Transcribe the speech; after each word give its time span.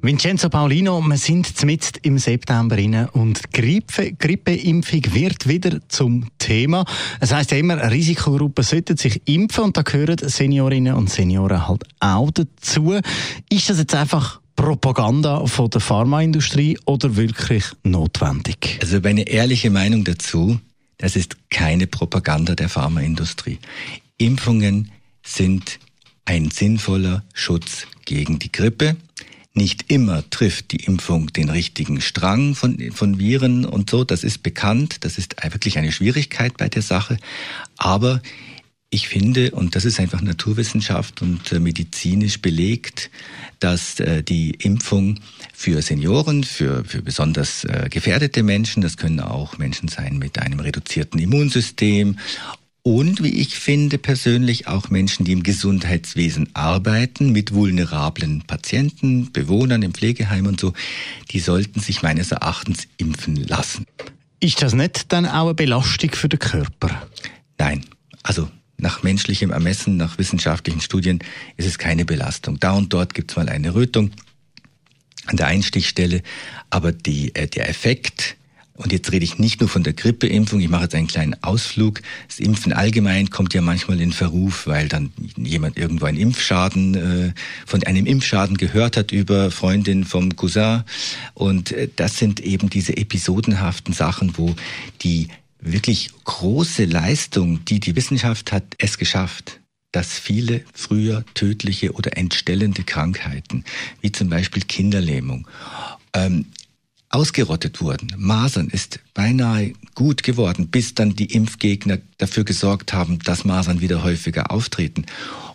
Vincenzo 0.00 0.48
Paulino, 0.48 1.00
wir 1.00 1.16
sind 1.16 1.64
mitten 1.64 1.98
im 2.02 2.18
September 2.18 2.76
rein 2.76 3.08
und 3.08 3.52
Grippe, 3.52 4.12
Grippeimpfung 4.12 5.02
wird 5.12 5.48
wieder 5.48 5.80
zum 5.88 6.28
Thema. 6.38 6.84
Es 7.18 7.32
heisst 7.32 7.50
ja 7.50 7.56
immer, 7.56 7.90
Risikogruppen 7.90 8.64
sollten 8.64 8.96
sich 8.96 9.20
impfen 9.26 9.64
und 9.64 9.76
da 9.76 9.82
gehören 9.82 10.18
Seniorinnen 10.18 10.94
und 10.94 11.10
Senioren 11.10 11.66
halt 11.66 11.84
auch 11.98 12.30
dazu. 12.30 12.94
Ist 13.50 13.70
das 13.70 13.78
jetzt 13.78 13.94
einfach 13.96 14.40
Propaganda 14.54 15.44
von 15.46 15.68
der 15.68 15.80
Pharmaindustrie 15.80 16.78
oder 16.84 17.16
wirklich 17.16 17.64
notwendig? 17.82 18.78
Also 18.80 19.00
meine 19.00 19.22
ehrliche 19.22 19.70
Meinung 19.70 20.04
dazu, 20.04 20.60
das 20.98 21.16
ist 21.16 21.50
keine 21.50 21.88
Propaganda 21.88 22.54
der 22.54 22.68
Pharmaindustrie. 22.68 23.58
Impfungen 24.16 24.92
sind 25.24 25.80
ein 26.24 26.50
sinnvoller 26.50 27.24
Schutz 27.34 27.86
gegen 28.04 28.38
die 28.38 28.52
Grippe. 28.52 28.96
Nicht 29.58 29.90
immer 29.90 30.22
trifft 30.30 30.70
die 30.70 30.84
Impfung 30.84 31.32
den 31.32 31.50
richtigen 31.50 32.00
Strang 32.00 32.54
von, 32.54 32.78
von 32.92 33.18
Viren 33.18 33.64
und 33.64 33.90
so. 33.90 34.04
Das 34.04 34.22
ist 34.22 34.44
bekannt. 34.44 34.98
Das 35.00 35.18
ist 35.18 35.34
wirklich 35.50 35.78
eine 35.78 35.90
Schwierigkeit 35.90 36.56
bei 36.56 36.68
der 36.68 36.82
Sache. 36.82 37.16
Aber 37.76 38.22
ich 38.88 39.08
finde, 39.08 39.50
und 39.50 39.74
das 39.74 39.84
ist 39.84 39.98
einfach 39.98 40.22
Naturwissenschaft 40.22 41.22
und 41.22 41.50
äh, 41.50 41.58
medizinisch 41.58 42.40
belegt, 42.40 43.10
dass 43.58 43.98
äh, 43.98 44.22
die 44.22 44.52
Impfung 44.52 45.18
für 45.52 45.82
Senioren, 45.82 46.44
für, 46.44 46.84
für 46.84 47.02
besonders 47.02 47.64
äh, 47.64 47.88
gefährdete 47.90 48.44
Menschen, 48.44 48.80
das 48.80 48.96
können 48.96 49.18
auch 49.18 49.58
Menschen 49.58 49.88
sein 49.88 50.18
mit 50.18 50.38
einem 50.38 50.60
reduzierten 50.60 51.18
Immunsystem 51.18 52.16
und 52.88 53.22
wie 53.22 53.34
ich 53.34 53.58
finde 53.58 53.98
persönlich 53.98 54.66
auch 54.66 54.88
Menschen, 54.88 55.26
die 55.26 55.32
im 55.32 55.42
Gesundheitswesen 55.42 56.48
arbeiten, 56.54 57.32
mit 57.32 57.52
vulnerablen 57.52 58.44
Patienten, 58.46 59.30
Bewohnern 59.30 59.82
im 59.82 59.92
Pflegeheim 59.92 60.46
und 60.46 60.58
so, 60.58 60.72
die 61.30 61.40
sollten 61.40 61.80
sich 61.80 62.02
meines 62.02 62.32
Erachtens 62.32 62.88
impfen 62.96 63.36
lassen. 63.36 63.84
Ist 64.40 64.62
das 64.62 64.72
nicht 64.72 65.12
dann 65.12 65.26
auch 65.26 65.44
eine 65.44 65.54
Belastung 65.54 66.12
für 66.12 66.30
den 66.30 66.38
Körper? 66.38 67.06
Nein, 67.58 67.84
also 68.22 68.48
nach 68.78 69.02
menschlichem 69.02 69.50
Ermessen, 69.50 69.98
nach 69.98 70.16
wissenschaftlichen 70.16 70.80
Studien 70.80 71.18
ist 71.58 71.66
es 71.66 71.76
keine 71.76 72.06
Belastung. 72.06 72.58
Da 72.58 72.72
und 72.72 72.90
dort 72.94 73.12
gibt 73.12 73.32
es 73.32 73.36
mal 73.36 73.50
eine 73.50 73.74
Rötung 73.74 74.12
an 75.26 75.36
der 75.36 75.48
Einstichstelle, 75.48 76.22
aber 76.70 76.92
die, 76.92 77.34
äh, 77.34 77.48
der 77.48 77.68
Effekt 77.68 78.37
und 78.78 78.92
jetzt 78.92 79.10
rede 79.10 79.24
ich 79.24 79.38
nicht 79.38 79.60
nur 79.60 79.68
von 79.68 79.82
der 79.82 79.92
Grippeimpfung, 79.92 80.60
ich 80.60 80.68
mache 80.68 80.84
jetzt 80.84 80.94
einen 80.94 81.08
kleinen 81.08 81.42
Ausflug. 81.42 82.00
Das 82.28 82.38
Impfen 82.38 82.72
allgemein 82.72 83.28
kommt 83.28 83.52
ja 83.52 83.60
manchmal 83.60 84.00
in 84.00 84.12
Verruf, 84.12 84.68
weil 84.68 84.88
dann 84.88 85.12
jemand 85.36 85.76
irgendwo 85.76 86.06
einen 86.06 86.16
Impfschaden, 86.16 86.94
äh, 86.94 87.32
von 87.66 87.82
einem 87.82 88.06
Impfschaden 88.06 88.56
gehört 88.56 88.96
hat 88.96 89.10
über 89.10 89.50
Freundin 89.50 90.04
vom 90.04 90.36
Cousin. 90.36 90.84
Und 91.34 91.72
äh, 91.72 91.88
das 91.96 92.18
sind 92.18 92.38
eben 92.38 92.70
diese 92.70 92.96
episodenhaften 92.96 93.92
Sachen, 93.92 94.38
wo 94.38 94.54
die 95.02 95.26
wirklich 95.60 96.10
große 96.22 96.84
Leistung, 96.84 97.64
die 97.64 97.80
die 97.80 97.96
Wissenschaft 97.96 98.52
hat, 98.52 98.62
es 98.78 98.96
geschafft, 98.96 99.58
dass 99.90 100.16
viele 100.16 100.64
früher 100.72 101.24
tödliche 101.34 101.94
oder 101.94 102.16
entstellende 102.16 102.84
Krankheiten, 102.84 103.64
wie 104.02 104.12
zum 104.12 104.28
Beispiel 104.28 104.62
Kinderlähmung, 104.62 105.48
ähm, 106.14 106.46
ausgerottet 107.10 107.80
wurden. 107.80 108.12
Masern 108.16 108.68
ist 108.68 109.00
beinahe 109.14 109.72
gut 109.94 110.22
geworden, 110.22 110.68
bis 110.68 110.94
dann 110.94 111.16
die 111.16 111.32
Impfgegner 111.32 111.98
dafür 112.18 112.44
gesorgt 112.44 112.92
haben, 112.92 113.18
dass 113.20 113.44
Masern 113.44 113.80
wieder 113.80 114.02
häufiger 114.02 114.50
auftreten. 114.50 115.06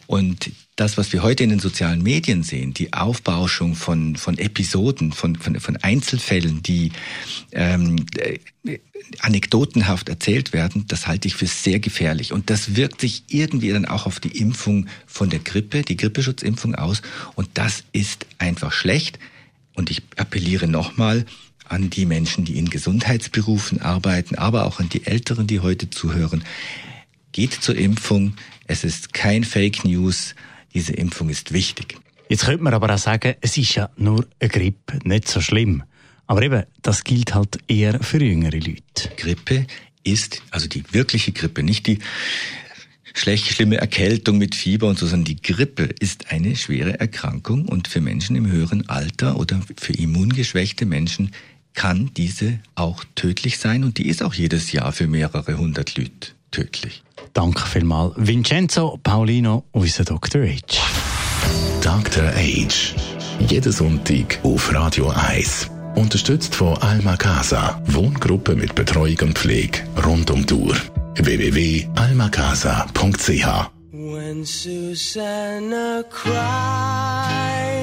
Und 0.08 0.52
das, 0.76 0.98
was 0.98 1.14
wir 1.14 1.22
heute 1.22 1.44
in 1.44 1.52
den 1.52 1.60
sozialen 1.60 2.02
Medien 2.02 2.44
sehen, 2.44 2.74
die 2.74 2.94
Aufbauschung 2.94 3.76
von, 3.76 4.16
von 4.16 4.38
Episoden, 4.38 5.12
von, 5.12 5.36
von, 5.36 5.60
von 5.60 5.78
Einzelfällen, 5.78 6.64
die 6.64 6.92
ähm, 7.52 8.06
äh, 8.18 8.80
anekdotenhaft 9.20 10.10
erzählt 10.10 10.52
werden, 10.52 10.86
das 10.88 11.08
halte 11.08 11.28
ich 11.28 11.36
für 11.36 11.46
sehr 11.46 11.80
gefährlich. 11.80 12.34
Und 12.34 12.50
das 12.50 12.76
wirkt 12.76 13.02
sich 13.02 13.24
irgendwie 13.28 13.70
dann 13.70 13.86
auch 13.86 14.08
auf 14.08 14.20
die 14.20 14.38
Impfung 14.38 14.88
von 15.06 15.30
der 15.30 15.40
Grippe, 15.40 15.84
die 15.84 15.98
Grippeschutzimpfung 15.98 16.74
aus. 16.76 17.02
Und 17.36 17.50
das 17.54 17.84
ist 17.92 18.26
einfach 18.40 18.72
schlecht. 18.72 19.20
Und 19.76 19.90
ich 19.90 20.02
appelliere 20.18 20.68
nochmal 20.68 21.26
an 21.68 21.90
die 21.90 22.06
Menschen, 22.06 22.46
die 22.46 22.58
in 22.58 22.70
Gesundheitsberufen 22.70 23.82
arbeiten, 23.82 24.36
aber 24.36 24.66
auch 24.66 24.80
an 24.80 24.90
die 24.90 25.06
Älteren, 25.06 25.48
die 25.48 25.60
heute 25.60 25.90
zuhören. 25.90 26.44
Geht 27.32 27.54
zur 27.54 27.76
Impfung. 27.76 28.36
Es 28.68 28.84
ist 28.84 29.14
kein 29.14 29.44
Fake 29.44 29.86
News. 29.86 30.36
Diese 30.74 30.94
Impfung 30.94 31.30
ist 31.30 31.54
wichtig. 31.54 31.98
Jetzt 32.30 32.46
könnte 32.46 32.64
man 32.64 32.74
aber 32.74 32.94
auch 32.94 32.98
sagen, 32.98 33.36
es 33.42 33.58
ist 33.58 33.76
ja 33.76 33.90
nur 33.96 34.26
eine 34.40 34.50
Grippe, 34.50 35.00
nicht 35.04 35.28
so 35.28 35.42
schlimm. 35.42 35.84
Aber 36.26 36.42
eben, 36.42 36.64
das 36.82 37.04
gilt 37.04 37.36
halt 37.36 37.60
eher 37.68 38.02
für 38.02 38.24
jüngere 38.24 38.58
Leute. 38.58 39.10
Grippe 39.18 39.68
ist, 40.04 40.42
also 40.52 40.68
die 40.68 40.84
wirkliche 40.92 41.32
Grippe, 41.32 41.64
nicht 41.64 41.88
die 41.88 42.00
schlecht, 43.14 43.48
schlimme 43.48 43.78
Erkältung 43.78 44.38
mit 44.38 44.56
Fieber 44.56 44.88
und 44.88 44.98
so, 44.98 45.06
sondern 45.06 45.26
die 45.26 45.42
Grippe 45.42 45.84
ist 46.00 46.32
eine 46.32 46.56
schwere 46.56 47.00
Erkrankung 47.00 47.66
und 47.68 47.88
für 47.88 48.02
Menschen 48.02 48.36
im 48.36 48.48
höheren 48.48 48.90
Alter 48.90 49.38
oder 49.38 49.62
für 49.78 49.94
immungeschwächte 49.94 50.86
Menschen 50.86 51.32
kann 51.74 52.12
diese 52.16 52.60
auch 52.76 53.04
tödlich 53.16 53.58
sein 53.58 53.84
und 53.84 53.98
die 53.98 54.08
ist 54.08 54.24
auch 54.24 54.34
jedes 54.34 54.72
Jahr 54.72 54.92
für 54.92 55.08
mehrere 55.08 55.58
hundert 55.58 55.98
Leute 55.98 56.30
tödlich. 56.52 57.04
Danke 57.34 57.66
vielmals. 57.66 58.14
Vincenzo 58.16 59.00
Paulino, 59.04 59.64
unser 59.72 60.06
Dr. 60.06 60.46
H. 60.46 60.78
Dr. 61.82 62.30
Age. 62.36 62.94
Jeden 63.48 63.72
Sonntag 63.72 64.40
auf 64.44 64.72
Radio 64.74 65.10
1. 65.10 65.70
Unterstützt 65.96 66.56
von 66.56 66.78
Alma 66.78 67.18
Casa. 67.18 67.82
Wohngruppe 67.86 68.56
mit 68.56 68.76
Betreuung 68.76 69.18
und 69.22 69.38
Pflege 69.38 69.80
rund 70.06 70.32
um 70.32 70.46
die 70.46 70.54
Uhr 70.54 70.78
www.almacasa.ch 71.16 73.72
When 73.92 74.46
Susanna 74.46 76.04
cries. 76.10 77.83